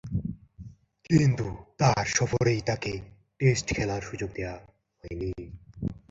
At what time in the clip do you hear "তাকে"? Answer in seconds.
2.61-2.91